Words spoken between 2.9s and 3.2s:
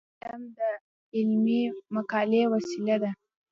ده